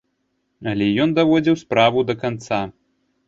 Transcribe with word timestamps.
Але 0.69 0.87
ён 1.03 1.13
даводзіў 1.19 1.55
справу 1.63 2.05
да 2.09 2.17
канца. 2.23 2.61